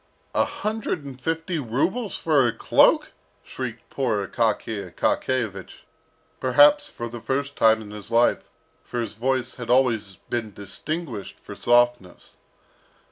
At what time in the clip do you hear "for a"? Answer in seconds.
2.17-2.51